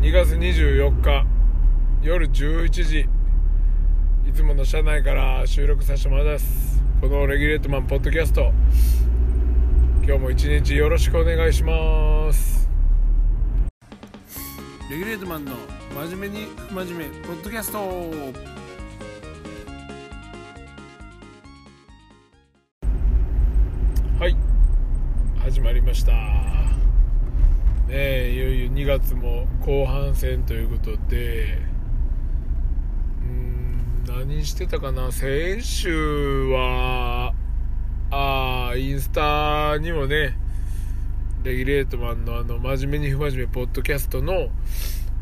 [0.00, 1.26] 2月24日
[2.02, 3.00] 夜11時。
[4.26, 6.82] いつもの車内から収録させてもらいます。
[7.02, 8.50] このレギュレートマンポッドキャスト。
[10.02, 12.66] 今日も一日よろしくお願いします。
[14.90, 15.52] レギュレートマンの
[15.94, 17.78] 真面目に不真面目ポッドキャスト。
[24.18, 24.34] はい。
[25.44, 26.69] 始まりました
[27.90, 31.58] ねいよいよ2月も後半戦ということで
[33.20, 35.10] うん何してたかな？
[35.10, 37.34] 先週は
[38.12, 40.36] あインスタにもね
[41.42, 44.50] レギュレートマンのあの真面目に不真面目ポッドキャストの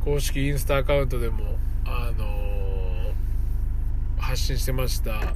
[0.05, 1.57] 公式インスタアカウントでも
[1.87, 2.39] あのー
[4.19, 5.35] 発信してました。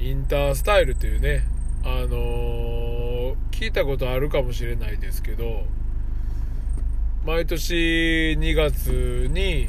[0.00, 1.42] インタースタイルというね
[1.84, 5.64] あのー聞いたことあるかもしれないですけど
[7.28, 9.68] 毎年2月に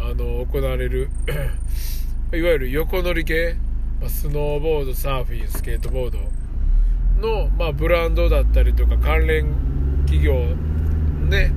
[0.00, 1.10] あの行われる
[2.32, 3.54] いわゆる横乗り系
[4.00, 6.18] まスノーボードサーフィンスケートボード
[7.20, 9.44] の、まあ、ブランドだったりとか関連
[10.06, 10.32] 企業
[11.28, 11.52] ね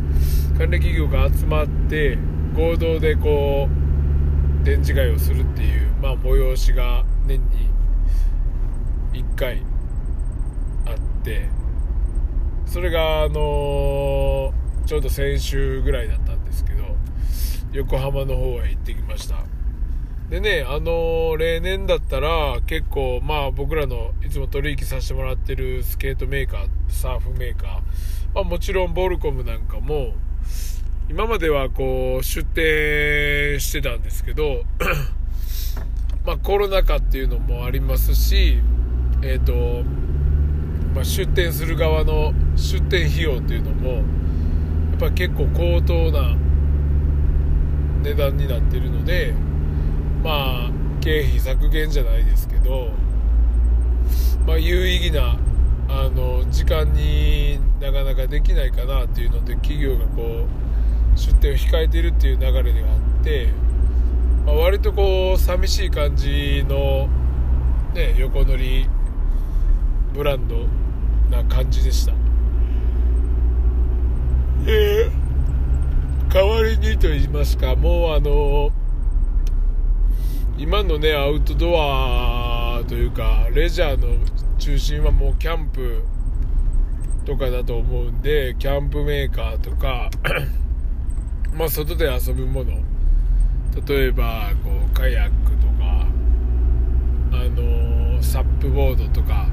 [0.57, 2.17] 関連企業が集まって
[2.53, 3.69] 合同でこ
[4.61, 7.69] う展示会をするっていう、まあ、催しが年に
[9.13, 9.63] 1回
[10.85, 11.47] あって
[12.65, 14.53] それがあの
[14.89, 16.83] ちょうど先週ぐらいだったんですけど
[17.73, 19.43] 横浜の方へ行ってきました。
[20.31, 27.69] でねあの例年だったら結構まあ僕らのいつも取引させてもらってるスケートメーカーサーフメーカー、
[28.33, 30.13] まあ、もちろんボルコムなんかも
[31.07, 34.63] 今まではこう出店してたんですけど
[36.25, 38.57] まあコロナ禍っていうのもありますし
[39.21, 39.83] えっ、と
[40.95, 44.03] まあ、出店する側の出店費用っていうのも
[44.99, 46.35] ぱ結構高騰な
[48.03, 49.33] 値段になってるので
[50.23, 52.91] まあ経費削減じゃないですけど、
[54.45, 55.37] まあ、有意義な
[55.87, 60.45] あの時間になかなかできないかなっていうので企業がこ
[61.15, 63.49] う出店を控えているっていう流れではあって、
[64.45, 67.07] まあ、割とこう寂しい感じの、
[67.93, 68.87] ね、横乗り
[70.13, 70.67] ブランド
[71.29, 72.13] な感じでした
[74.67, 78.71] えー、代わりと言いますかもうあの
[80.57, 84.25] 今のねアウトドアというかレジャーの
[84.57, 86.03] 中心はもうキャンプ
[87.25, 90.09] とかだと思うんでキャンプメーカーとか
[91.53, 92.71] まあ外で遊ぶもの。
[93.87, 96.07] 例えばこうカヤックとか
[97.31, 99.47] あのサップボードとか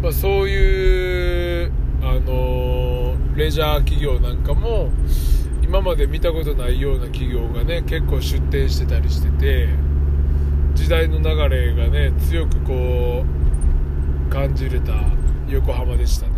[0.00, 1.72] まあ、そういう、
[2.02, 4.90] あのレジャー企業なんかも
[5.72, 9.70] 今まで見たことないような企業がね結構出店してたりしてて
[10.74, 14.92] 時代の流れがね強くこう感じれた
[15.48, 16.34] 横浜でしたね。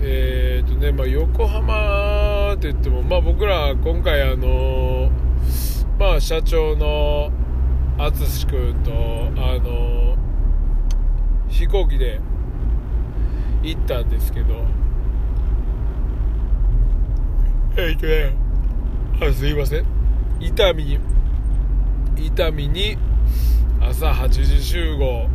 [0.00, 5.10] えー、とねまあ横浜って言ってもまあ僕ら今回あの
[5.98, 7.30] まあ社長の
[7.98, 8.90] 淳君と
[9.36, 10.16] あの
[11.50, 12.22] 飛行機で
[13.62, 14.79] 行ったんですけど
[17.76, 18.34] えっとね。
[19.20, 19.84] あすいません。
[20.40, 20.98] 伊丹に
[22.16, 22.96] 伊丹に
[23.80, 25.28] 朝8時集合。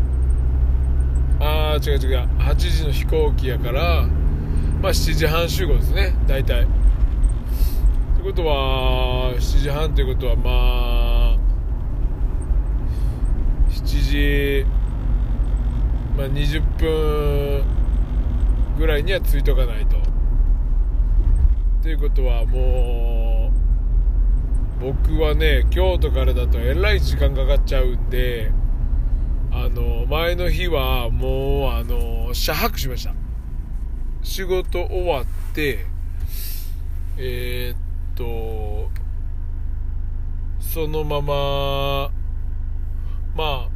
[1.40, 2.28] ああ違う違う。
[2.40, 4.08] 8時の飛行機やから
[4.82, 6.16] まあ7時半集合ですね。
[6.28, 6.64] 大体。
[6.64, 6.72] って
[8.24, 11.38] ことは7時半ってことはまあ
[13.70, 14.66] 7時
[16.18, 17.66] まあ、20分
[18.78, 20.05] ぐらいには着いとかないと。
[21.86, 23.52] っていうことはも
[24.82, 28.52] う僕はね京都からだとえらい時間かかっちゃうんで
[29.52, 33.14] あの前の日はもうあの車泊しました。
[34.24, 35.86] 仕事終わって
[37.18, 37.78] えー、っ
[38.16, 38.90] と
[40.60, 42.10] そのまま
[43.36, 43.70] まあ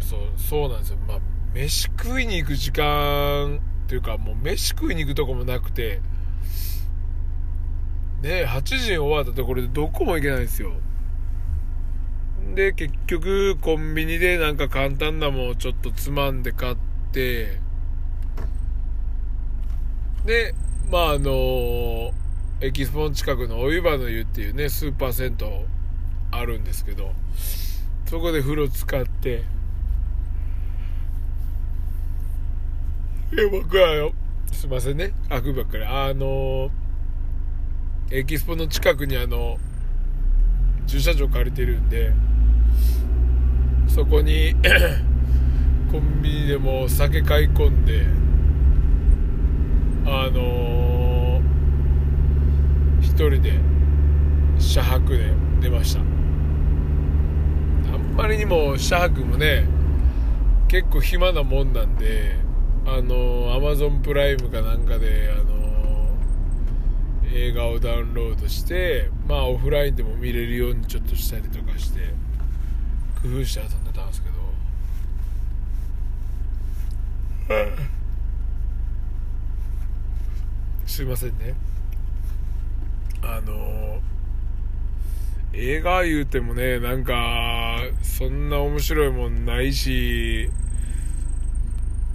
[0.00, 0.98] そうそうなんですよ。
[1.08, 1.20] まあ
[1.54, 6.02] 飯食いに行く時間っていうかもう飯食いに行くとこもなくて
[8.22, 10.72] ね8時に終わったところでどこも行けないんですよ。
[12.54, 16.76] で結局コンビニでなんか簡単なもんをちょっとつまんで買っ
[17.12, 17.58] て
[20.24, 20.54] で
[20.90, 22.12] まああの
[22.60, 25.46] エキスポン近くのお湯葉の湯っていうねスーパー銭湯
[26.30, 27.12] あるんですけど
[28.06, 29.44] そこで風呂使って
[33.32, 34.10] いや僕は
[34.52, 35.12] すいませんね。
[35.28, 36.70] 悪ばっかりあの
[38.08, 39.58] エキスポの近くにあの
[40.86, 42.12] 駐車場借りてるんで
[43.88, 44.54] そこに
[45.90, 48.06] コンビニでも酒買い込んで
[50.04, 53.54] あのー、一人で
[54.56, 56.00] 車泊で出ました。
[57.92, 59.64] あんまりにも車泊もね
[60.68, 62.36] 結構暇なもんなんで
[62.86, 65.55] あのアマゾンプライムかなんかであの
[67.36, 72.00] 映画をダウンロードしてまあオフラインでも見れるようにちょっとしたりとかして
[73.22, 74.36] 工夫して遊んでたんですけど。
[80.86, 81.54] すいませんね。
[83.22, 84.00] あの
[85.52, 90.50] 映画言うてもねなんかそんな面白いもんないし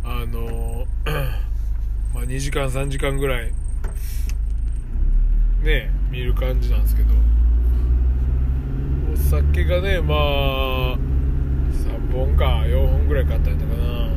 [0.03, 0.85] あの
[2.13, 3.51] まあ2時間3時間ぐらい
[5.63, 7.09] ね見る感じなんですけど。
[9.13, 14.09] お酒がねまあ3本か4本ぐらい買ったんだかな。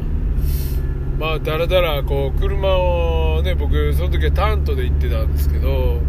[1.19, 6.01] まあだらだらこう車をね僕その時はタントで行ってたんですけど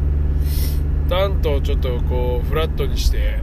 [1.10, 3.40] タントをちょっとこうフラットにして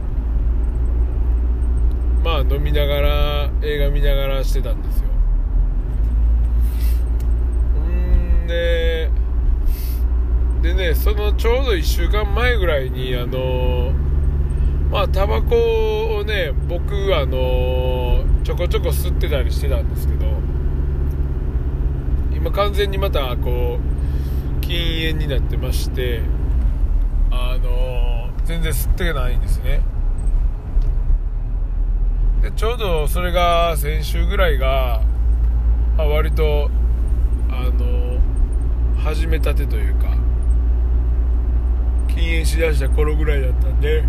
[2.23, 5.07] まあ飲みながら映画見ながらしてたんですよ。
[7.79, 8.92] んで
[10.63, 13.91] でねそのちょうど1週間前ぐらいにあの
[14.89, 15.55] まあタバコ
[16.19, 20.25] をね僕あのちょこちょこ吸ってたりしてたんですけど
[22.33, 26.21] 今完全にまたこう禁煙になってまして
[27.29, 29.81] あの全然吸ってないんですね。
[32.41, 35.01] でちょうどそれが先週ぐらいが、
[35.97, 36.69] まあ、割と
[37.49, 38.17] あの
[39.01, 40.12] 始めたてというか
[42.23, 44.03] 禁煙しだした頃ぐらいだったんで。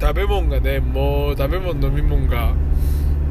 [0.00, 2.54] 食べ物がねもう食べ物飲み物が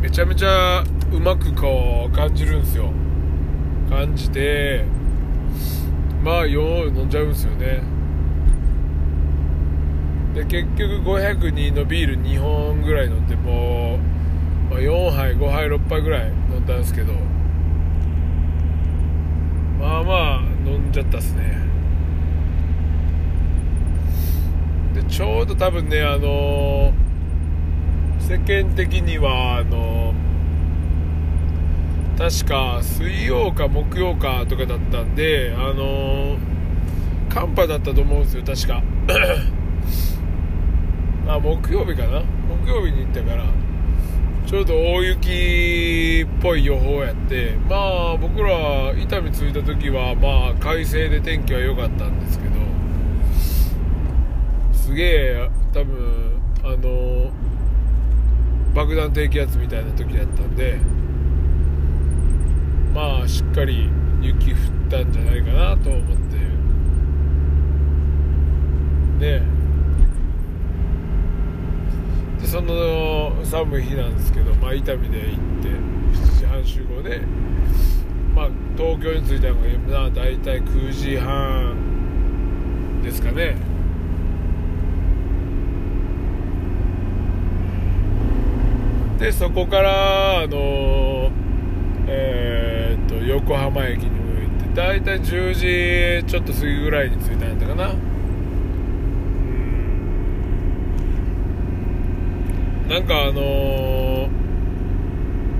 [0.01, 2.91] めちゃめちゃうまくこう感じるんですよ。
[3.89, 4.85] 感じて
[6.23, 7.81] まあよう飲んじゃうんですよね。
[10.33, 13.99] で結局502のビール2本ぐらい飲んでも
[14.69, 17.40] う、まあ、4杯5杯6杯ぐらい飲んだんですけど。
[19.81, 21.59] まあまあ飲んじゃったっすね。
[24.93, 26.93] でちょうど多分ねあの
[28.19, 30.13] 世間的にはあの
[32.17, 36.37] 確か水曜か木曜かとかだったんであの
[37.29, 38.83] 寒波だったと思うんですよ確か。
[41.27, 42.21] あ木曜日かな？
[42.63, 43.45] 木曜日に行ったから。
[44.45, 52.51] ちょうど大雪っぽい予報やってまあ僕ら伊丹着いた時はまあ快晴で天気は良かったんですけど
[54.73, 57.31] すげえ多分あの
[58.73, 60.79] 爆弾低気圧みたいな時だったんで
[62.93, 63.89] まあしっかり
[64.21, 64.57] 雪降っ
[64.89, 66.21] たんじゃないかなと思って。
[69.21, 69.43] ね
[72.40, 77.21] でその寒い日なんですけど、まあ、伊丹で行って7時半集合で、
[78.35, 79.55] まあ、東京に着いたの
[79.89, 83.55] が大体9時半ですかね。
[89.17, 91.31] でそこからあの
[92.07, 95.53] えー、っと横浜駅に向いて大体10
[96.23, 98.10] 時ちょっと過ぎぐらいに着いたんやったかな。
[102.91, 104.27] なんかあのー、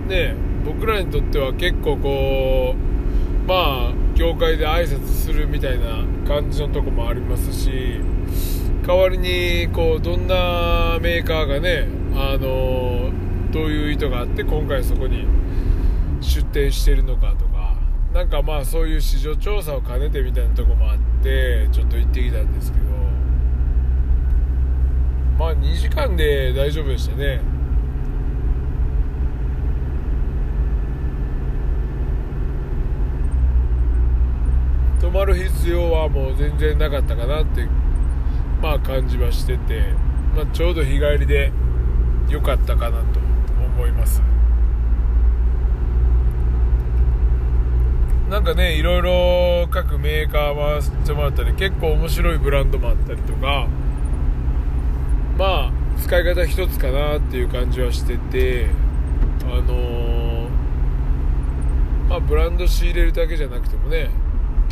[0.08, 0.36] ね
[0.66, 8.02] 僕らにとっては結構こうまあ業界で挨拶するみたいな感じのとこもありますし
[8.86, 15.26] 代わりにこうどんなメーカーがねあのー、どういう意図があって今回そこに
[16.20, 17.78] 出店してるのかとか
[18.14, 22.91] なんかまあそういう市場調査を兼ねてみたいなとこもあってちょっと行ってきたんですけど
[25.42, 27.42] まあ2時間で大丈夫でしたね。
[35.02, 37.68] 泊まる必要はもう全然なかったかなって
[38.62, 39.82] まあ感じはしてて、
[40.36, 41.52] まあ、ちょうど日帰りで
[42.30, 43.20] 良かったかなと
[43.80, 44.22] 思います。
[48.30, 53.68] なんかねいろいろ各メーカー回してもらったり結構面白いブランドもあったりとか
[55.38, 58.68] まあ使い方一つかなっていう感じはしてて
[59.44, 60.50] あのー、
[62.10, 64.10] まあブランド仕入れるだけじゃなくてもね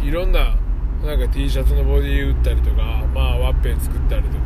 [0.03, 0.55] いろんな
[1.03, 4.43] なんか T シャツのボディ打ったりとか、まあ、ワッペン作ったりとか、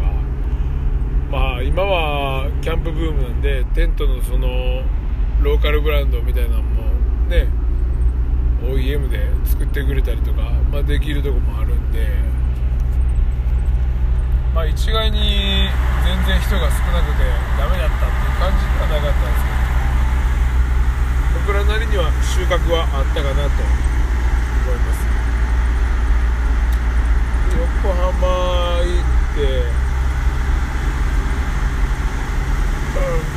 [1.31, 4.47] まあ、今はキャンプブームなんでテントのその
[5.41, 6.83] ローカルブランドみたいなのも
[7.27, 7.47] ね
[8.63, 10.41] OEM で作ってくれたりとか、
[10.71, 12.07] まあ、できるとこもあるんで、
[14.53, 15.17] まあ、一概に
[16.05, 17.23] 全然人が少なくて
[17.57, 19.49] ダメだったっていう感じではなかったんですけ
[21.33, 25.03] ど僕らなりには収穫はあったかなと思います。
[27.83, 29.41] 横浜行って
[32.95, 33.32] うん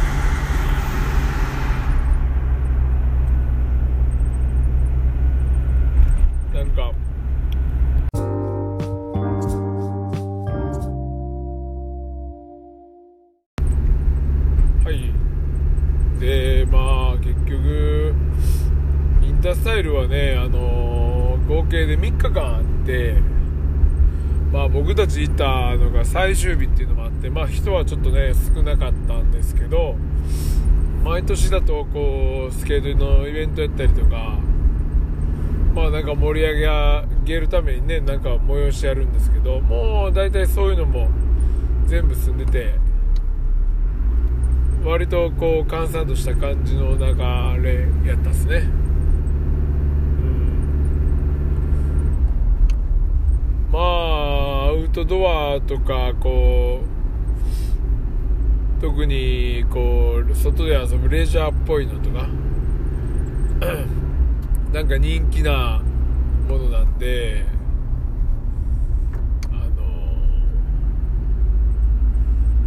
[25.06, 29.94] たち行ったのが最終日っていうのもあってまあ人はちょっとね少なかったんですけど
[31.04, 34.38] 毎年だとこうスケートのイベントやったりとか
[35.74, 41.08] まあなんか盛り上げるためにねなんか催しやるんですけどもう大体そういうのも
[41.86, 42.74] 全部済んでて
[44.84, 47.04] 割とこう閑散とした感じの流
[47.62, 48.60] れやったっすねう
[50.22, 50.46] ん
[53.70, 56.84] まあアウトドアとかこう
[58.80, 62.26] 特にこう外で遊ぶレジャーっぽいのとか
[64.72, 65.82] なんか人気な
[66.48, 67.44] ものなんで
[69.50, 69.84] あの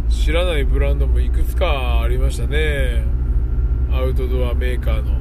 [0.08, 3.02] 知らないブランドもいくつかありましたね。
[3.92, 5.19] アウトドアメーカーの。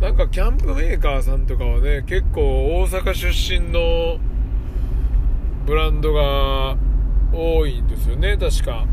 [0.00, 2.42] なんかキャンプメーカーさんとかはね結構
[2.82, 4.18] 大阪出身の
[5.64, 6.76] ブランドが
[7.32, 8.86] 多いんですよね確か、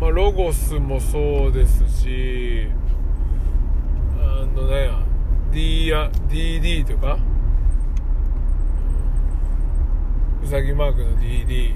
[0.00, 2.66] まあ、ロゴスもそうですし
[4.18, 4.90] あのね
[5.52, 7.18] D や DD とか？
[10.42, 11.74] うさぎマークの DD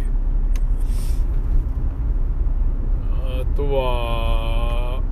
[3.12, 5.02] あとは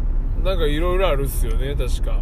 [0.43, 2.21] なんかいろいろあるっすよね確か。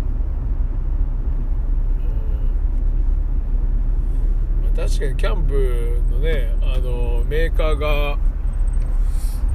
[4.76, 8.18] 確かにキャンプのねあのメーカーが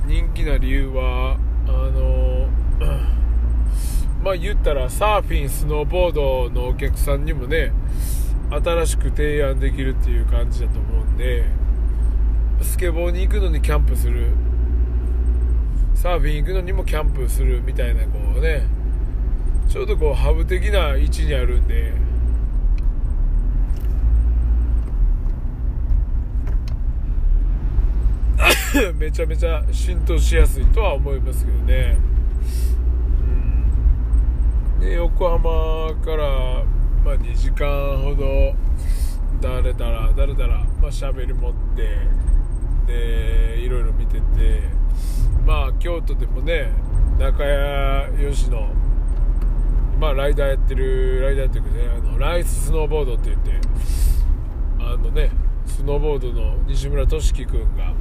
[0.06, 2.48] 人気な理由はあの
[4.24, 7.72] まあ言ったらサーフィンスノーボードのお客さんにもね
[8.50, 11.46] 新しく提案できるっていう感じだと思うんで
[12.62, 14.28] スケボーに行くのにキャンプする。
[15.98, 18.68] サーフィン行くのにもキャンプするみたいなこうね
[19.68, 21.92] ちょうどこうハブ的な位置にあるんで
[28.96, 31.98] めちゃめちゃ浸透しやすいとは思いますけどね、
[34.76, 36.64] うん、で横浜から、
[37.04, 37.68] まあ、2時間
[37.98, 38.54] ほど
[39.42, 41.98] だれだらだれだらまあ喋り持って
[42.86, 44.62] でいろいろ見てて
[45.46, 46.72] まあ京都でもね
[47.20, 48.68] 中谷吉野
[50.00, 53.52] まあライダーやってるライダーやっていうかねあのライススノーボードって言って
[54.80, 55.32] あのね
[55.66, 57.94] スノーボードの西村俊樹君が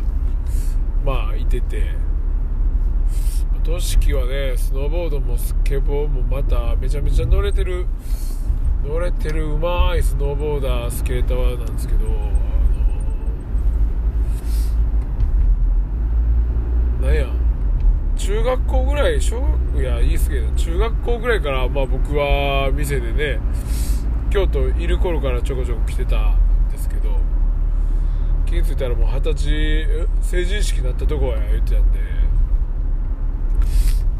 [1.04, 1.94] まあいてて。
[3.64, 7.86] としきはねスノーボードもスケボーもまためちゃめちゃ乗れてる。
[8.84, 12.08] 乗れてるうまいスノーボーダースケーターなんですけどあ
[17.00, 17.26] のなんや。
[18.16, 23.40] 中学校ぐらい小学いやいいっすけど中学校ぐらいからまあ僕は店でね
[24.30, 27.10] 京都いる頃からちょこちょこ来てたんですけど
[28.46, 31.98] 気づいたらもう二十歳成人式になったとこや言ってたんで。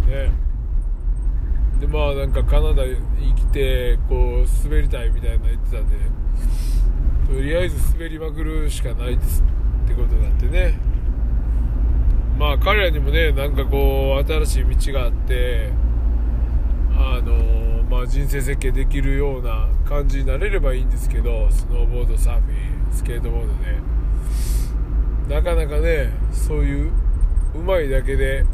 [0.06, 0.32] ね。
[1.80, 2.94] でまあなんかカナダに
[3.34, 5.96] 来てこう滑りたいみたいな言ってたんで。
[7.26, 9.42] とりあえず滑りまくるしかないです
[9.84, 10.78] ってことになってね。
[12.38, 15.72] まあ彼らにもねなんかこう新しい道があって
[16.92, 23.95] あのまあ人生設計できるような感じになれればいいんですけどスノーボードサーフィンスケートボードで。
[25.28, 26.92] なかなかねそういう
[27.54, 28.44] うまいだけで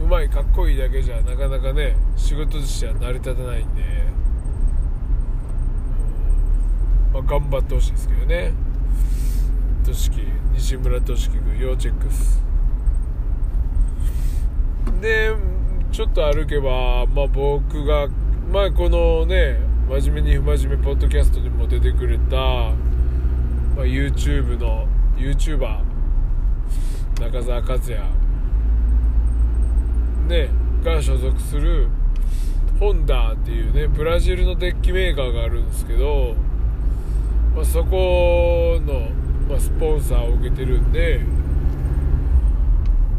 [0.00, 3.82] うまいかっこいいだけじゃなかなかね仕事としては成り立たないんで、
[7.12, 8.52] まあ、頑張ってほしいですけどね。
[9.84, 10.18] としき
[10.54, 12.42] 西村俊樹君要チェックっす。
[15.00, 15.34] で
[15.90, 18.08] ちょっと歩けば、まあ、僕が、
[18.50, 19.58] まあ、このね、
[19.90, 22.72] 真面目に不真面目ポッドキャストにも出てくれた、
[23.76, 24.86] まあ、YouTube の
[25.16, 25.80] YouTuber
[27.20, 27.98] 中澤和也
[30.28, 30.48] ね
[30.82, 31.88] が所属する
[32.80, 36.34] ホンダっていうねブラジルのデッキメーカーがあるんですけど、
[37.54, 39.10] まあ、そこの、
[39.48, 41.20] まあ、スポンサーを受けてるんで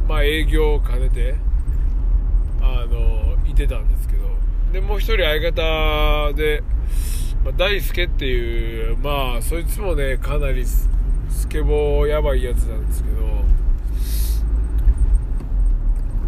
[0.08, 1.36] まあ営業を兼ねて
[2.62, 4.24] あのいてたんですけど。
[4.74, 6.64] でもう一人相方で、
[7.44, 10.88] まあ、大輔っていうまあそいつもねかなりス
[11.50, 13.16] ケボーやばいやつなんですけど、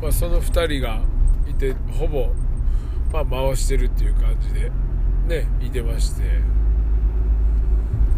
[0.01, 1.01] まあ、その2人が
[1.49, 2.27] いてほぼ、
[3.13, 4.71] まあ、回してるっていう感じで
[5.27, 6.55] ねいてまして。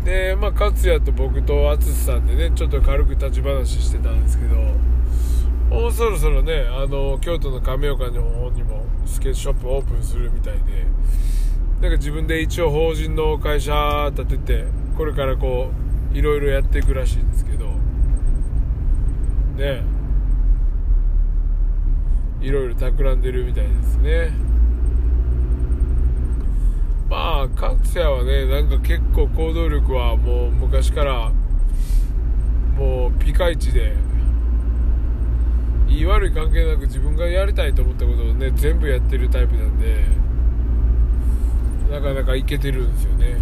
[0.07, 4.55] でまあ勝也と僕と淳さんでねちょっと軽く立ち話してたんですけど
[5.69, 10.85] もうそろそろねあの京都の亀岡の方にもスケートショップオープンするみたいで
[11.81, 14.65] なんか自分で一応法人の会社立てて
[14.97, 15.71] これからこ
[16.13, 17.67] ういろいろやっていくらしいんですけど。
[19.57, 19.83] ね。
[22.41, 24.31] いろいろ企んでるみたいですね。
[27.09, 31.31] まあ勝也はねなんか結構行動力はもう昔から
[32.75, 33.95] もうピカイチで
[35.87, 40.26] 言い悪い関係なく自分がやりたいと思ったことをね全部やってるタイプなんで。
[41.91, 43.37] なかなかいけてるんですよね。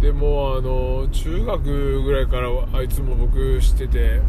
[0.00, 4.20] でもあの中学ぐらいからあいつも僕知ってて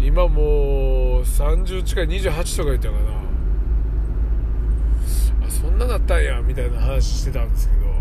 [0.00, 3.22] 今もう30近い28とか言ったかな。
[5.46, 7.82] あそんなだったんやみたいな話してたんですけど。
[7.82, 7.92] ね。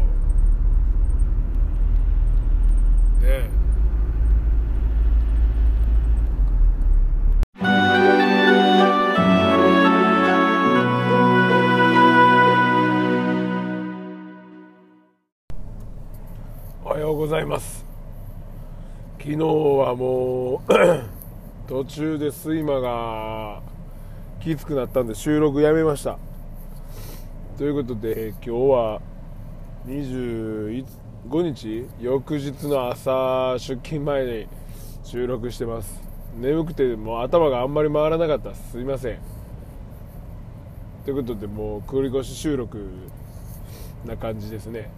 [3.24, 3.61] え
[17.42, 17.86] います。
[19.20, 20.60] 昨日はもう
[21.68, 23.62] 途中で睡魔が
[24.40, 26.18] きつくなったんで収録やめました。
[27.58, 29.02] ということで今日は
[29.86, 30.86] 25
[31.44, 31.88] 日？
[32.00, 34.48] 翌日の朝出勤前に
[35.04, 36.02] 収録してます。
[36.40, 39.20] 眠くてもう頭があんまり回らなかったすいません。
[41.06, 42.90] ということでもう繰り越し収録
[44.06, 44.90] な感じですね。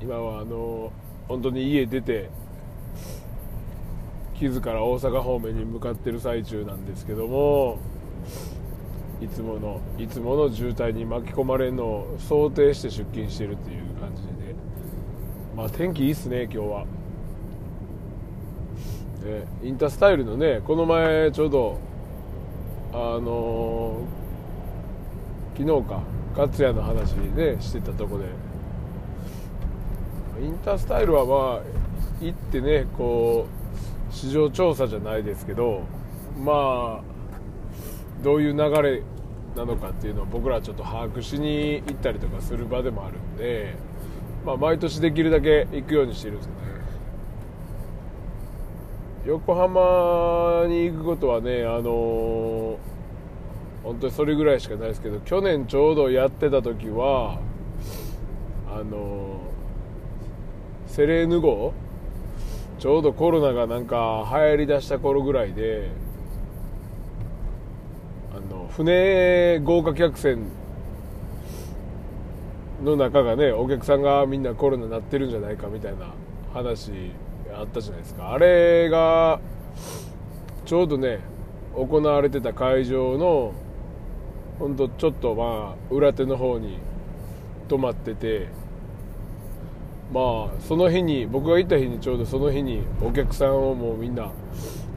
[0.00, 0.92] 今はあの
[1.26, 2.30] 本当に家出て
[4.38, 7.78] 木津から大阪方面に向かってる最中なんですけども
[9.20, 14.54] いつものいつもの渋滞に巻き込まれるのを想定して出勤してるっていう感じで
[15.56, 16.84] まあ天気いいっすね今日は、
[19.24, 21.80] ね、インタースタイルのねこの前ちょうど
[22.92, 26.02] あのー、昨日か
[26.36, 28.26] 勝也の話ねしてたとこで
[30.40, 31.62] インタースタイルはまあ
[32.20, 33.46] 行ってねこ
[34.10, 35.82] う市場調査じゃないですけど
[36.42, 37.18] まあ
[38.22, 39.02] どういう流れ
[39.56, 43.76] なのかっていうのを僕らはちょっと把握しに行ったりとかする場でもあるんで、
[44.44, 46.58] まあ、毎年できるだけ行くようにしてるんですよね。
[49.26, 52.78] 横浜に行くことはねあの、
[53.82, 57.38] 本当にそれぐらいしかないですけど去年ちょうどやってた時は
[58.70, 59.40] あの
[60.98, 61.72] セレーヌ号？
[62.80, 65.92] ちょうどコロナがなんか流行りだした頃ぐらいで
[68.32, 70.48] あの船豪華客船
[72.82, 76.14] の中がねお客さんがみんなコロナになってるんじゃないかみたいな
[76.52, 76.90] 話
[77.54, 78.32] あったじゃないですか。
[78.32, 79.38] あれが
[80.64, 81.20] ちょうどね
[81.76, 83.54] 行われてた会場の
[84.58, 86.80] ほんとちょっとまあ裏手の方に
[87.68, 88.48] 泊まってて
[90.12, 94.30] まあその日に僕が行った日にちょうどその日にお客さんをもうみんな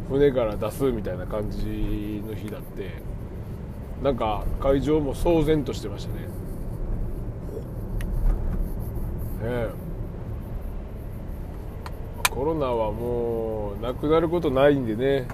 [0.09, 2.91] 船から出すみたいな感じの日だって
[4.01, 6.21] なんか会場も騒然としてましたね。
[6.21, 6.27] ね
[9.43, 9.69] え。
[12.29, 15.27] コロナはもうなくなることないんでね。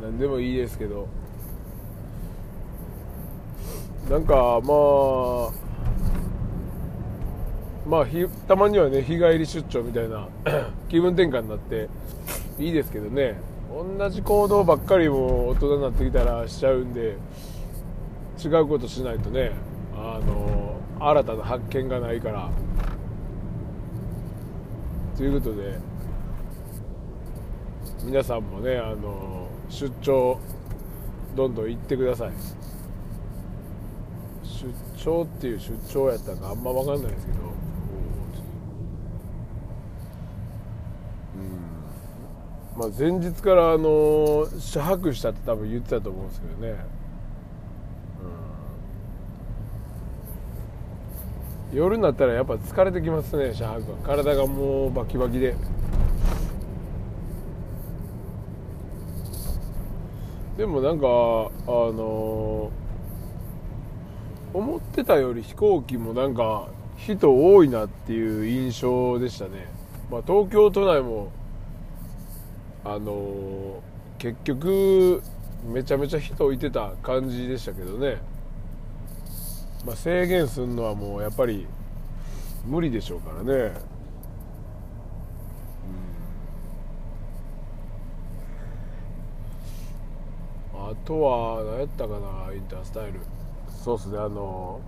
[0.00, 1.06] 何でもいいですけど。
[4.10, 5.67] なんかまあ
[7.88, 8.06] まあ
[8.46, 10.28] たまにはね日帰り出張みたいな
[10.90, 11.88] 気分転換になって
[12.58, 13.40] いいですけどね。
[13.98, 17.16] 同じ行動ばっかりも大人になってきたらしちゃうんで
[18.42, 19.52] 違うことしないとね
[19.94, 22.50] あの新たな発見がないから。
[25.16, 25.78] ということで
[28.04, 30.38] 皆さんもねあの出張
[31.34, 32.32] どんどん行ってください。
[34.42, 37.38] 出張っていう出張やったかあんま分かんないですけど
[41.36, 46.76] うんまあ前日からあの車泊したって多分言ってたと思うんですけどね。
[51.74, 53.98] 夜になったらやっぱ疲れてきますね車泊は。
[54.04, 55.56] 体がもうバキバキで。
[60.56, 61.10] でもなんかあ
[61.66, 62.70] の、
[64.54, 69.66] 思ってたより飛行機もなんか人多いなっていう印象でしたね、
[70.10, 71.32] まあ、東京都内も
[72.84, 73.82] あの、
[74.18, 75.22] 結局
[75.64, 78.18] めちゃめちゃ人置いてた感じでしたけどね、
[79.86, 81.66] まあ、制限するのはもうやっぱり
[82.64, 83.72] 無理でしょうからね。
[90.74, 90.90] うん。
[90.90, 93.20] あとは何やったかなインタースタイル。
[93.84, 94.80] そうっすねあの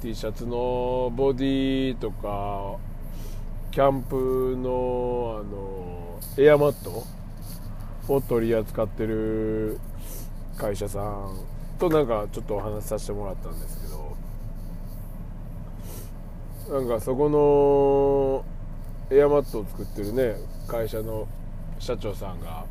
[0.00, 2.78] T シャツのボディとか
[3.78, 7.04] キャンプのあのエアマット
[8.12, 9.78] を取り扱ってる
[10.56, 11.38] 会社さん
[11.78, 13.86] となんかちょっとお話しさせてもらったんですけ
[16.72, 20.34] どなんかそこのエアマットを作ってるね
[20.66, 21.28] 会社の
[21.78, 22.64] 社長さんが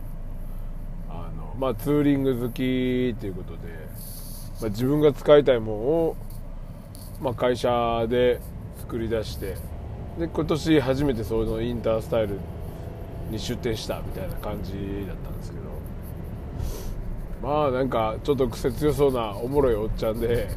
[1.10, 3.60] あの、まあ、ツーリング好きということで、
[4.60, 6.18] まあ、自分が使いたいものを、
[7.22, 8.42] まあ、会社で
[8.82, 9.56] 作り出して
[10.20, 12.40] で今年初めてそのインタースタイル
[13.30, 14.72] に出店したみたいな感じ
[15.08, 15.68] だったんですけど。
[17.42, 20.50] まあなんかちょっと癖強そうなおもろいおっちゃんで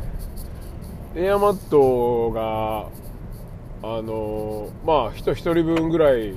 [1.15, 2.89] エアマットが
[3.83, 6.35] あのまあ人1人分ぐらい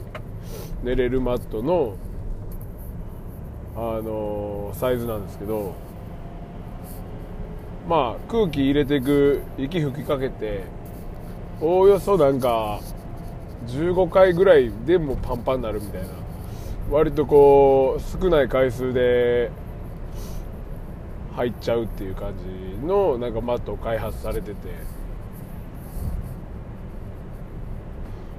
[0.83, 1.95] 寝れるマットの
[3.75, 5.73] あのサイズなんですけど
[7.87, 10.65] まあ空気入れていく息吹きかけて
[11.61, 12.81] おおよそなんか
[13.67, 16.09] 15回ぐらいでもパンパンになるみたいな。
[16.91, 19.51] 割とこう少ない回数で
[21.35, 24.55] 入っちゃうっていう感じのなんかマットを開発されてて、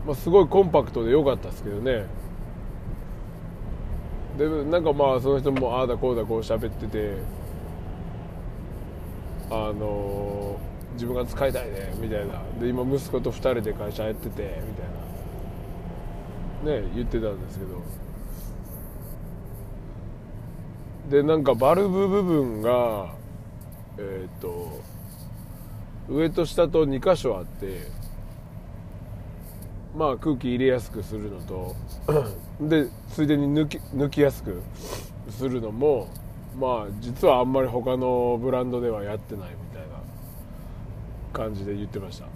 [0.07, 2.07] まあ、すごいコンパクトで良かったですけどね。
[4.39, 7.45] でなんかまあその人もああだこうだこう喋ってて。
[9.51, 10.59] あの、
[10.95, 12.43] 自分が使いたいねみたいな。
[12.61, 14.94] で今息子と2人で会社やっててみたいな。
[16.64, 18.05] ね言ってたんですけど。
[21.09, 23.12] でなんかバルブ部分が
[23.98, 24.81] えっ、ー、と
[26.09, 27.83] 上と下と2箇所あって
[29.96, 31.77] まあ空気入れやすくするのと
[32.61, 34.62] でついでに抜き抜きやすく
[35.31, 36.09] するのも
[36.59, 39.96] まあ実はあんまり他のブランドではやってないみたいな
[41.33, 42.27] 感じで言ってました。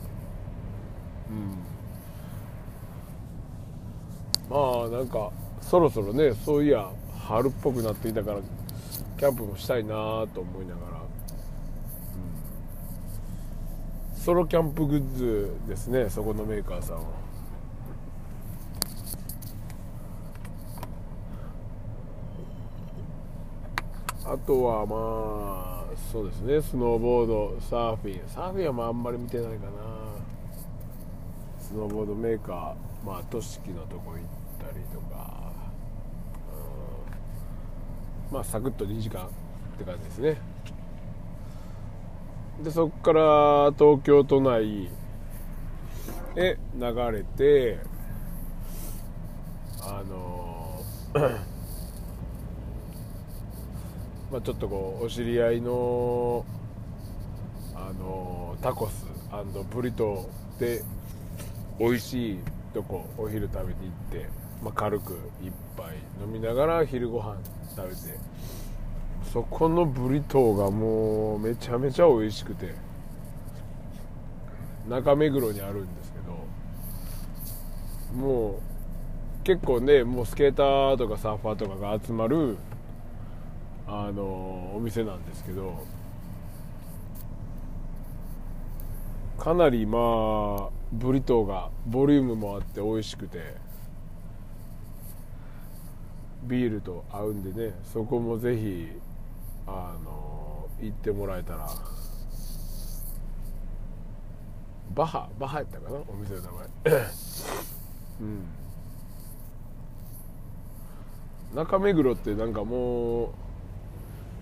[1.31, 1.68] うん。
[4.49, 4.57] ま
[4.87, 5.31] あなんか
[5.61, 6.91] そろそろねそういや
[7.27, 8.39] 春っぽくなっていたから
[9.19, 9.91] キャンプもしたいな
[10.33, 11.03] と思いながら、
[14.15, 17.03] うん、ソロキャンプグッズですねそこのメーカーさんは。
[24.25, 28.29] あとはまあそうですねスノーボードサーフィン。
[28.29, 29.71] サーフィンはまああんまり見てないかな。
[31.59, 32.88] スノーボードメーカー。
[33.05, 34.23] まあ都市のとこ行っ
[34.59, 35.53] たりとか、
[38.31, 39.29] うん、まあサクッと2時間っ
[39.79, 40.39] て感じですね。
[42.63, 44.91] でそこから東京都内。
[46.37, 47.79] へ流れて。
[49.81, 50.85] あの
[54.31, 56.45] まあ、ちょっとこうお知り合いの
[57.75, 59.07] あのタコス
[59.71, 60.85] ブリトーで
[61.79, 62.39] 美味しい
[62.75, 64.27] とこお昼食べに行って、
[64.63, 67.37] まあ、軽く一杯飲みながら昼ご飯
[67.77, 68.01] 食べて
[69.33, 72.75] そこのブリトーがもうめちゃめちゃ美味しくて
[74.89, 76.47] 中目黒にあるんですけど
[78.23, 78.55] もう
[79.45, 82.57] 結構ねもうスケーターとかサーファーとかが集まる
[83.87, 85.85] あのお店なんですけど
[89.39, 93.55] かなりまあブリトーがボリュームもあって美味しくて
[96.43, 98.89] ビールと合うんでねそこもぜひ
[99.67, 101.69] あの行ってもらえたら
[104.95, 106.93] バハバハやったかなお店の名前。
[108.21, 108.45] うん。
[111.55, 113.29] 中目黒ってなんかもう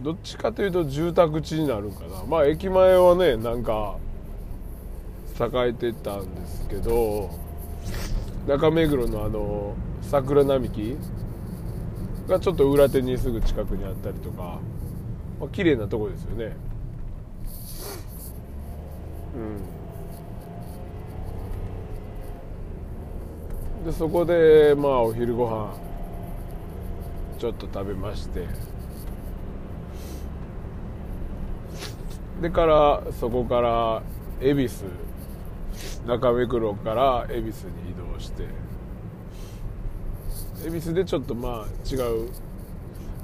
[0.00, 2.24] どっちかというと住宅地になるんかな。
[2.24, 3.96] まあ駅前はねなんか
[5.38, 7.30] 栄えてたんですけど
[8.46, 10.96] 中目黒のあの桜並木
[12.28, 14.60] がちょっと裏手にすぐ近くにあったりとか、
[15.38, 16.56] まあ綺麗なとこですよね。
[23.82, 23.84] うん。
[23.84, 25.74] でそこでまあお昼ご飯
[27.38, 28.46] ちょっと食べまして。
[32.40, 34.02] でからそこから
[34.40, 34.84] 恵比寿
[36.06, 38.44] 中目黒から恵比寿に移動して
[40.64, 42.28] 恵比寿でちょっとまあ違う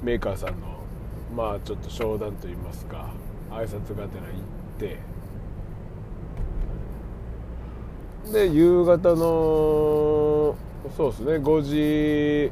[0.03, 0.83] メーカーさんの
[1.35, 3.09] まあちょっと商談といいますか
[3.49, 4.33] 挨拶がてら行
[4.75, 4.97] って
[8.31, 10.55] で夕方の
[10.97, 12.51] そうですね5時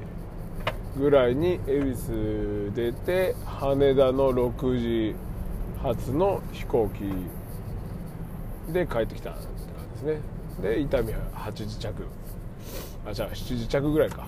[0.97, 5.15] ぐらいに恵比寿出て羽田の6時
[5.81, 7.01] 発の飛行機
[8.71, 9.70] で帰ってきたって感じ
[10.05, 10.71] ですね。
[10.75, 12.03] で伊丹は8時着。
[13.05, 14.27] あじゃあ7時着ぐらいか。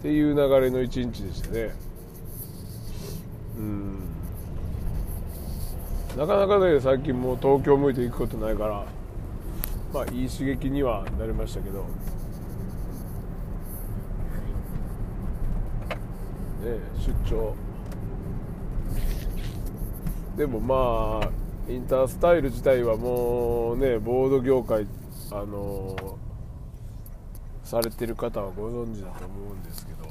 [0.00, 1.74] っていう流れの一日でしたね。
[3.58, 3.98] うん。
[6.16, 8.84] なかなかね最近もう東京向いて行くことないから
[9.92, 11.80] まあいい刺激にはなりましたけど。
[11.82, 11.86] ね
[16.98, 17.54] 出張。
[20.36, 24.88] でもまあインタースタイル自体はもうねボード業界
[25.30, 25.94] あの
[27.62, 30.08] されてる方はご存知だと思うんですけど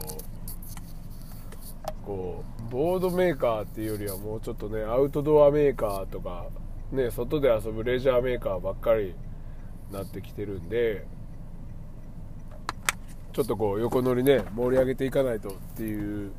[2.06, 6.48] こうボードメーカーっていうよりはもうちょっとねアウトドアメーカーとか
[6.94, 9.14] ね外で遊ぶレジャーメーカーばっかり
[9.92, 11.06] なってきてるんで
[13.34, 16.32] ちょっとこう横乗りね盛り上げていかないとっていう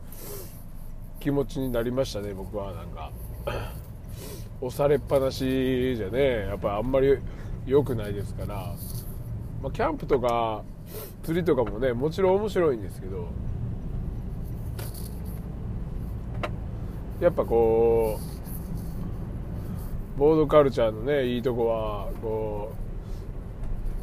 [1.20, 3.89] 気持ちになりましたね僕はなんか。
[4.61, 7.18] 押されっぱなしじゃねやっぱあんまり
[7.66, 8.75] 良くないですから、
[9.62, 10.62] まあ、キャンプとか
[11.23, 13.29] 釣りとかもねもちろん面白いんですけど。
[17.20, 18.18] やっぱこ
[20.16, 22.73] うボードカルチャーのねいいとこはこ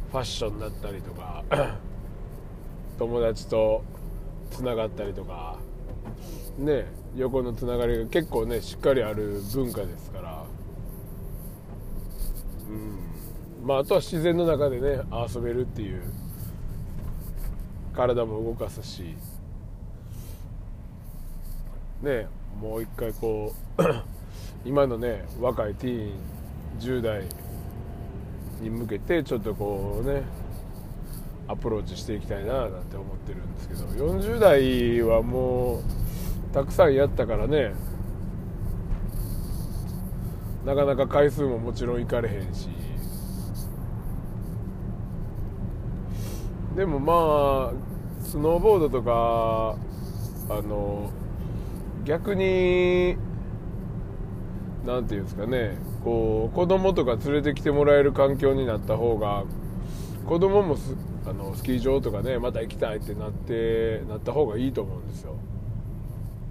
[0.08, 1.42] うファッションだったりとか
[2.96, 3.82] 友達と
[4.52, 5.58] つながったりとか
[6.58, 6.86] ね。
[7.16, 10.44] 横のつながりが結構ねしっかりある文化ですから。
[12.68, 13.66] うん。
[13.66, 15.02] まああとは自然の中でね
[15.34, 16.02] 遊べるっていう
[17.94, 19.16] 体も動かすし。
[22.02, 22.28] ね
[22.60, 23.82] もう一回こう
[24.64, 26.12] 今のね若いティーン
[26.78, 27.24] 10代
[28.60, 30.22] に向けてちょっとこうね
[31.46, 35.82] アプローチしていきたいななんて思ってるんですけど40代はもう
[36.52, 37.74] たくさんやったからね。
[40.64, 42.68] なかなか回数ももちろんいかれへんし。
[46.76, 49.76] でもまあスノーボードとか
[50.48, 51.10] あの
[52.04, 53.16] 逆に
[54.86, 55.76] 何て言うんですかね。
[56.04, 59.44] こう子供とか連れてきてもらえる環境になった方が
[60.26, 60.94] 子供もス
[61.26, 65.34] あのスキー場とかねまた行きたいってなってなった方がいいと思うんですよ。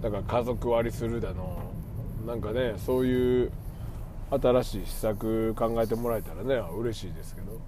[0.02, 1.72] だから家族割りするだの
[2.26, 3.52] なんかねそういう
[4.30, 7.58] 新しい施策考えてもらえたらね嬉しいですけど。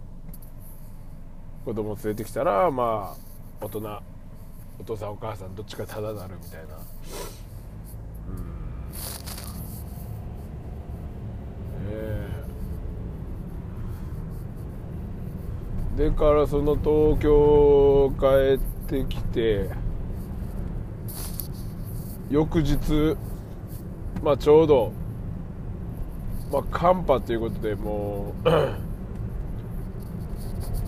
[1.64, 3.14] 子供連れてきたらま
[3.60, 4.02] あ大人
[4.78, 6.74] お父さんお母さんどっちかただなるみたいな。
[6.74, 6.80] うん。
[11.92, 12.28] え
[15.96, 16.10] え。
[16.10, 19.68] でからその東京帰ってきて
[22.30, 23.16] 翌日、
[24.22, 24.92] まあ、ちょうど、
[26.52, 28.48] まあ、寒波ということでもう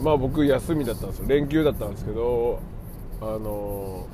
[0.02, 1.28] まあ僕休みだったんですよ。
[1.28, 2.60] 連休だったんですけど
[3.20, 4.06] あの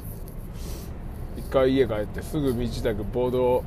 [1.36, 3.64] 一回家帰ってすぐ身支度ボード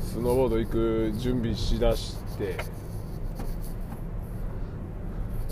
[0.00, 2.56] スノーボード行く準備しだして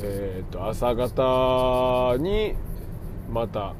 [0.03, 2.55] えっ、ー、と朝方に
[3.33, 3.75] また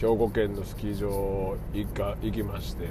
[0.00, 2.88] 兵庫県のスキー場行か行きまして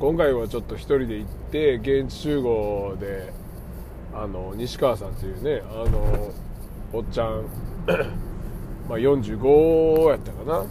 [0.00, 3.32] 今回はちょっと1人で行って現地集合で
[4.12, 6.32] あの西川さんっていうねあの
[6.92, 7.44] おっちゃん
[8.88, 10.66] まあ45やったかな？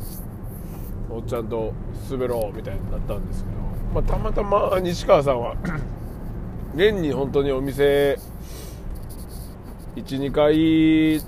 [1.09, 1.73] おっちゃんと
[2.11, 3.57] 滑ろうみたいになったんですけど、
[3.93, 5.55] まあ、たまたま西川さんは
[6.75, 8.19] 年に本当にお店
[9.95, 11.21] 12回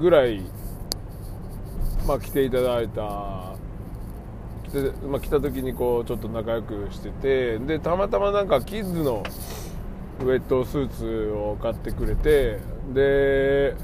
[0.00, 0.42] ぐらい
[2.06, 3.54] まあ、来ていただいた。
[4.64, 9.22] 来て、まあ、来た時にこうちょっと仲良くしててでたまたまなんかキッズの
[10.20, 12.58] ウェットスーツを買ってくれて
[12.94, 13.74] で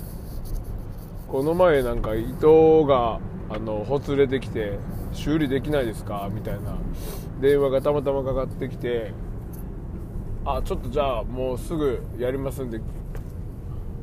[1.27, 4.79] この前なんか糸があのほつれてきて
[5.13, 6.31] 修理できないですか？
[6.33, 6.77] みたいな
[7.41, 9.13] 電話がたまたまかかってきて
[10.47, 12.81] あちょっとじゃあもうすぐやりますんで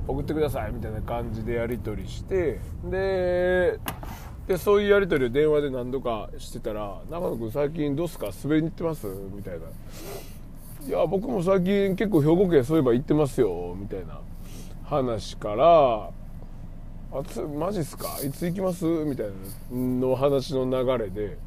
[0.08, 3.80] 送ってくださいみたいな感じでやり取りしてで
[4.48, 8.30] でそういうやり取りを電話で何度かしてたら「中野君最近どうすか？
[8.44, 9.66] 滑りに行ってます?」みたいな
[10.88, 14.20] 「いや僕も最近結構兵庫県そういえば行ってますよ」みたいな
[14.84, 16.12] 話から
[17.12, 18.20] 「あつマジっすか？
[18.24, 19.34] いつ行きます?」みたいな
[19.72, 21.38] の話の流れで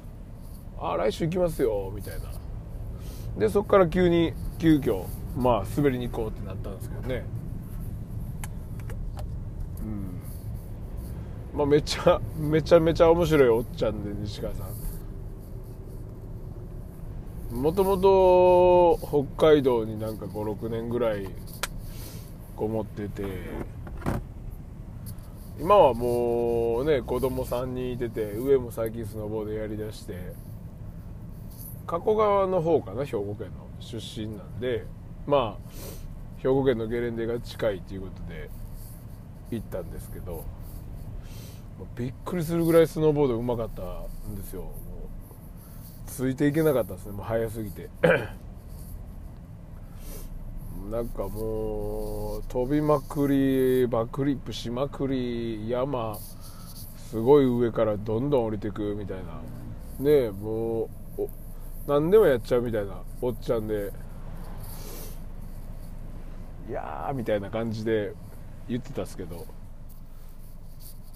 [0.80, 2.32] 「あ来週行きますよ」みたいな。
[3.38, 5.04] でそこから急に急遽
[5.36, 7.24] まあ滑りに行こうってなったんですけどね。
[9.84, 11.58] うん。
[11.58, 14.72] まあめちゃめちゃめちゃ面白いおっちゃんで西川さん。
[17.52, 21.28] もともと北海道になんか56年ぐらい
[22.56, 23.22] こもってて
[25.60, 30.32] 今はもうね子供3人いてて上も最近スノボーでやりだして
[31.86, 34.86] 加古川の方かな兵庫県の出身なんで
[35.26, 35.70] まあ
[36.38, 38.48] 兵庫県のゲレンデが近いっていうことで
[39.56, 40.44] 行ったんですけど
[41.96, 43.82] びっくりするぐらいスノーボードうまかった
[44.28, 44.62] んですよ。
[44.62, 44.72] もう
[46.06, 47.12] ついていけなかったですね。
[47.12, 47.88] もう早すぎて。
[50.90, 56.18] なんかもう飛びまくりバックリップしまくり山
[57.10, 59.40] すごい上からどんどん降りてくみたいな。
[59.98, 60.84] ねも
[61.18, 61.28] う
[61.86, 63.92] 何でもやっちゃうみたいなおっちゃんで
[66.68, 68.14] いやーみたいな感じで
[68.72, 69.46] 言ってたっすけど。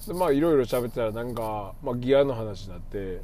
[0.07, 3.23] でまあいろいろ喋ってたらなんか、まあ、ギアの話になって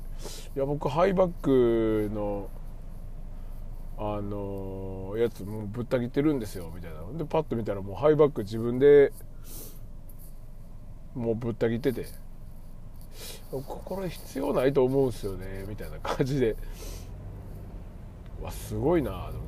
[0.57, 2.51] いや僕ハイバックの
[3.97, 7.01] あのやつもうぶった切ってるんですよみたいな。
[7.17, 9.13] でパッと見たらもうハイバック自分で
[11.15, 12.07] もうぶった切ってて。
[13.51, 16.57] これ必要ないと思うんすよねみたいな 感じで。
[18.41, 19.43] わすごいなと思って。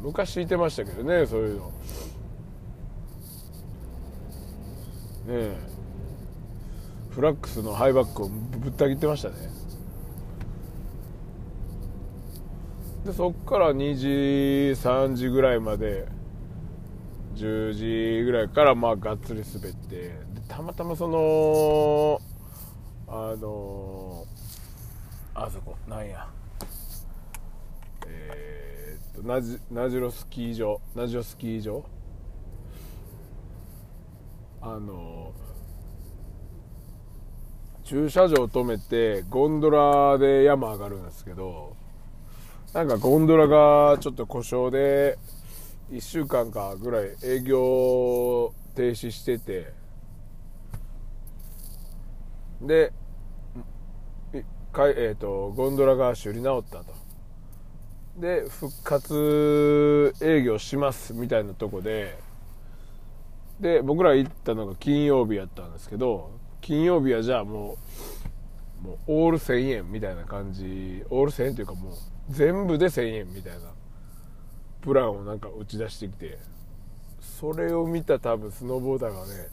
[0.00, 1.72] 昔いてましたけどねそういうの。
[5.28, 5.34] ね。
[5.34, 5.56] え
[7.10, 9.34] フラックスのハイバックをぶった切ってましたね。
[13.04, 14.06] でそっから2時
[14.80, 16.06] 3時ぐらいまで
[17.34, 20.14] 10時ぐらいからまあがっつり滑ってで
[20.48, 22.20] たまたまその
[23.08, 24.24] あの
[25.34, 26.28] あそこなんや。
[28.06, 31.84] えー、っとナジナジロスキー場ナジロスキー場
[34.74, 35.32] あの
[37.84, 41.76] 駐車場止めてゴンドラで山上がるんですけど
[42.74, 45.18] なんかゴンドラがちょっと故障で
[45.90, 49.72] 1週間かぐらい営業停止してて
[52.60, 52.92] で
[54.72, 56.94] かえーと、ゴンドラが修理直ったと。
[58.18, 62.18] で復活営業しますみたいなとこで
[63.60, 67.76] で僕ら行ったのが金曜日やったんですけど金曜日はじゃあも
[68.82, 71.92] うもうオール1000円みたいな感じオール1000円というかもう
[72.28, 73.72] 全部で1000円みたいな
[74.80, 76.38] プランをなんか打ち出してきて
[77.20, 79.48] それを見た多分スノーボーダーがね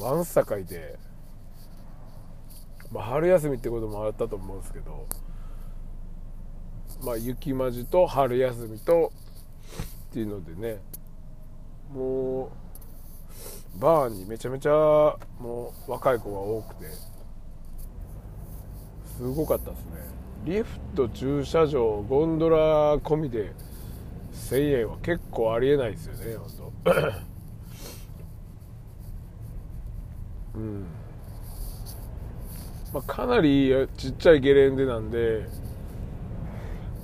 [0.00, 0.98] わんさかいて、
[2.90, 5.06] まあ、春休みってこともあったと思うんですけど
[7.02, 9.12] まあ雪まじと春休みと
[10.10, 10.80] っていうのでね
[11.92, 12.65] もう
[13.78, 14.70] バーにめちゃめちゃ
[15.38, 16.86] もう若い子が多くて
[19.16, 19.90] すごかったですね。
[20.44, 23.52] リフト駐車場ゴンドラ込みで
[24.32, 26.72] 1000円は結構ありえないですよね本
[30.54, 30.86] 当うん。
[32.94, 35.46] まあ、かなりちっちゃいゲレンデなんで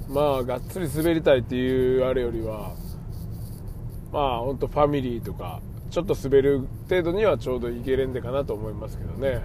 [0.08, 2.74] まあがっつり滑りたいっていうあれよりは
[4.12, 5.60] まあ本当ファミリーとか
[5.92, 9.42] ちょっと滑る程度にはちょうどいけれんでかなと思いますけどね。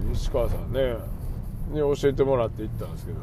[0.00, 0.12] うん。
[0.12, 0.96] 西川さんね。
[1.68, 3.18] に教えてもらって行ったんですけど。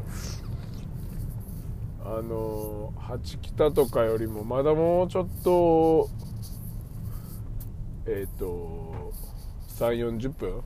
[2.16, 6.08] あの八北とかよりもまだもうちょっと
[8.06, 9.12] えっ、ー、と
[9.78, 10.62] 3 4 0分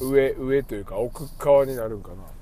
[0.00, 2.41] 上上というか奥側になるんかな。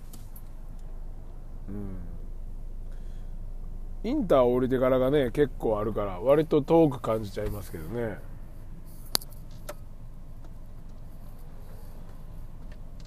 [4.03, 8.19] インター降りてからがね結構あるから割と遠く感じちゃいますけどね。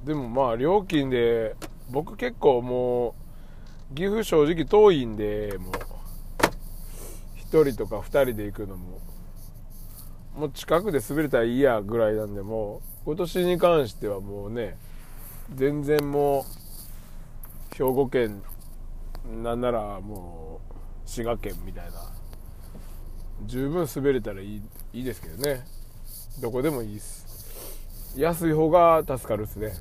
[0.06, 1.56] でもまあ料金で
[1.90, 3.16] 僕結構も
[3.92, 5.74] う岐阜正直遠いんでもう
[7.50, 9.00] 1人とか2人で行くのも
[10.38, 14.78] もう近くで滑れたらいいやぐらいなんでもう今年に関してはもうね
[15.56, 16.46] 全然も
[17.72, 18.42] う兵庫県
[19.26, 20.62] なんならも
[21.06, 21.92] う滋賀県みたいな。
[23.46, 24.62] 十分滑れたらいい
[24.94, 25.66] いいですけどね。
[26.42, 28.16] どこでもいいです。
[28.18, 29.74] 安い方が助かるっすね。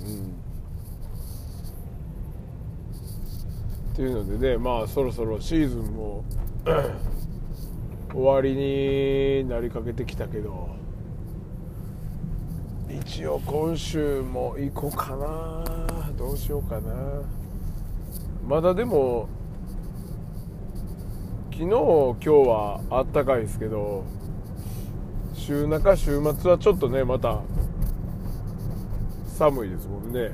[0.00, 0.42] うん。
[3.92, 6.24] っていうのでねまあそろそろシーズンも
[8.10, 10.70] 終わりになりかけてきたけど
[12.88, 15.64] 一応今週も行こうかな。
[16.16, 16.92] どうしようかな。
[18.46, 19.28] まだでも
[21.52, 24.04] 昨日今日はあったかいですけど
[25.34, 27.40] 週中週末はちょっとねまた
[29.38, 30.30] 寒いですもんね、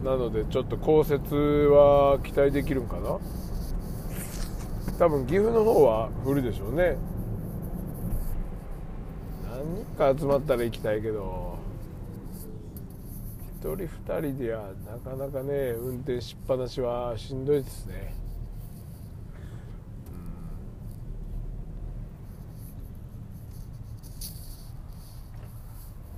[0.00, 1.12] うん、なのでちょっと降雪
[1.68, 3.18] は期待できるんかな。
[4.98, 6.96] 多分岐阜の方は降るでしょうね。
[9.44, 11.65] 何人か集まったら行きたいけど。
[13.60, 18.14] 1人2人ではなかなかね運転しっぱなしはしんどいですね。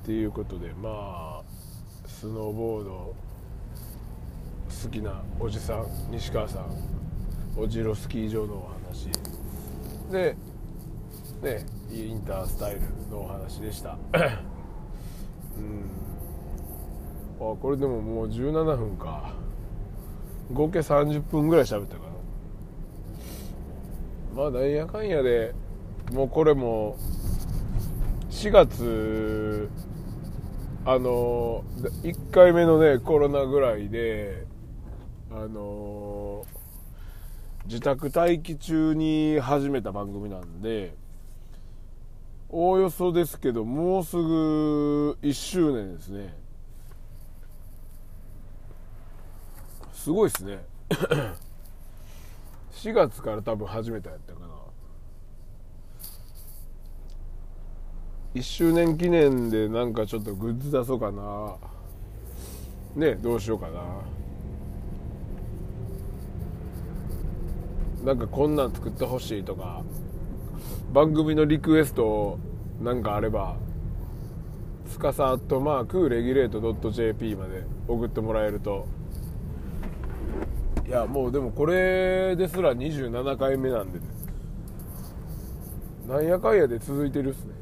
[0.03, 1.43] っていうことでまあ
[2.07, 2.91] スノーボード
[4.83, 6.67] 好きなおじさん西川さん
[7.57, 9.11] おじろスキー場のお話。
[10.11, 10.35] で
[11.43, 12.81] ねインタースタイル
[13.11, 13.99] のお話でした。
[15.57, 16.08] うん。
[17.41, 19.33] あこれでももう17分か。
[20.53, 22.03] 合計30分ぐらい喋ったか
[24.35, 25.55] なまあなんやかんやで。
[26.13, 26.97] もうこれも
[28.31, 29.69] 4月
[30.87, 31.65] あの
[32.03, 34.47] 1回目のねコロナぐらいで
[35.31, 36.47] あの
[37.67, 40.95] 自宅待機中に始めた番組なんで
[42.49, 46.35] おおよそですけどもうすぐ1周年ですね。
[50.09, 50.65] すごいですね。
[52.73, 54.47] 4月から多分初めてやったかな。
[58.35, 61.57] 1周年記念でなんかちょっとグッズ出そうかな。
[62.97, 63.83] ねどうしようかな。
[68.07, 69.83] なんかこんなん作ってほしいとか
[70.95, 72.39] 番組のリクエスト
[72.81, 73.57] なんかあれば
[74.89, 78.87] つかさアットマークレギュレート .jp まで送ってもらえると
[80.89, 84.07] いやもうでもこれですら27回目なんで、ね、
[86.09, 87.53] なんやかんやで続いてるっすね。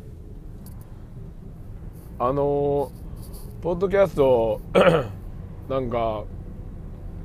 [2.20, 2.92] あの
[3.62, 4.60] ポッドキャスト
[5.68, 6.22] なんか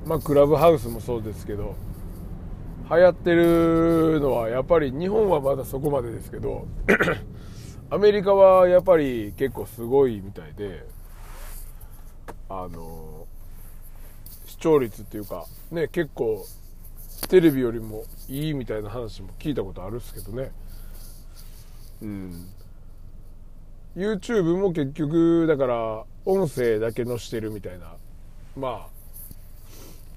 [0.07, 1.75] まあクラブハウスもそうですけど
[2.89, 6.65] 流行ってるのはやっぱり日本はまだそこまでですけど
[7.91, 10.83] アメリカはやっぱり結構すごいみたいで
[12.49, 13.20] あの
[14.61, 16.45] 聴率っていうかね結構
[17.27, 20.51] テレビよりもいいみたいな話も聞いたことあるっすけどね。
[22.01, 22.47] うん。
[23.95, 27.95] YouTube も結局だから音声だけ載してるみたいな
[28.55, 28.89] まあ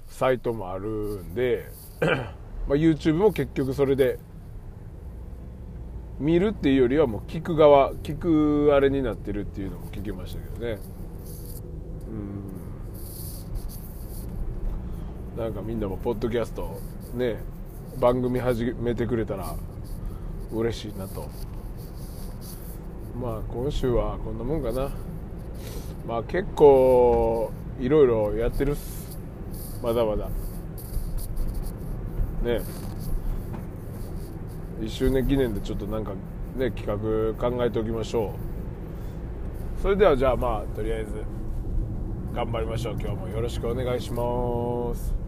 [0.07, 1.69] サイトもあるんで
[2.67, 4.17] まあ、YouTube も結局それで
[6.19, 10.79] 見るっていうよりはもう聞く側聞くあれになってるっていうのも聞きましたけどね。
[12.09, 12.64] うん
[15.37, 16.79] なんかみんなもポッドキャスト
[17.13, 17.37] ね
[17.99, 19.53] 番組始めてくれたら
[20.51, 21.27] 嬉しいなと。
[23.19, 24.91] まあ今週はこんなもんかな。
[26.07, 29.17] まあ結構いろいろやってるっす。
[29.83, 30.29] まだまだ。
[32.43, 32.61] ね。
[34.79, 36.13] 1周年記念でちょっとなんか
[36.55, 38.33] ね企画考えておきましょ
[39.79, 39.81] う。
[39.81, 41.11] それではじゃあまあとりあえず
[42.33, 42.97] 頑張りましょう。
[42.99, 45.24] 今日もよろしくお願いします。